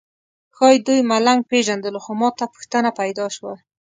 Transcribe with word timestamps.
ښایي 0.55 0.79
دوی 0.87 0.99
ملنګ 1.11 1.39
پېژندلو 1.51 1.99
خو 2.05 2.11
ماته 2.21 2.45
پوښتنه 2.53 2.89
پیدا 2.99 3.25
شوه. 3.35 3.53